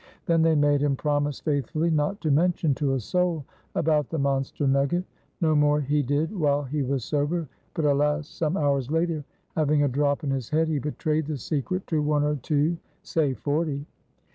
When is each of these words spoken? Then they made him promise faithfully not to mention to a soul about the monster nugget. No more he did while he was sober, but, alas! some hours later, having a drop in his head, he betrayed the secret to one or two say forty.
Then 0.25 0.41
they 0.41 0.55
made 0.55 0.81
him 0.81 0.95
promise 0.95 1.39
faithfully 1.39 1.91
not 1.91 2.19
to 2.21 2.31
mention 2.31 2.73
to 2.73 2.95
a 2.95 2.99
soul 2.99 3.45
about 3.75 4.09
the 4.09 4.17
monster 4.17 4.65
nugget. 4.67 5.03
No 5.41 5.53
more 5.53 5.79
he 5.79 6.01
did 6.01 6.35
while 6.35 6.63
he 6.63 6.81
was 6.81 7.05
sober, 7.05 7.47
but, 7.75 7.85
alas! 7.85 8.27
some 8.27 8.57
hours 8.57 8.89
later, 8.89 9.23
having 9.55 9.83
a 9.83 9.87
drop 9.87 10.23
in 10.23 10.31
his 10.31 10.49
head, 10.49 10.69
he 10.69 10.79
betrayed 10.79 11.27
the 11.27 11.37
secret 11.37 11.85
to 11.85 12.01
one 12.01 12.23
or 12.23 12.37
two 12.37 12.77
say 13.03 13.35
forty. 13.35 13.85